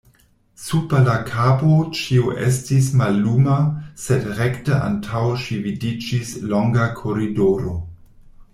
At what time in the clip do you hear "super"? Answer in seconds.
0.59-1.01